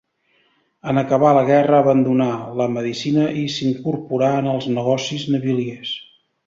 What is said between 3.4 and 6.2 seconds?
i s'incorporà en els negocis naviliers.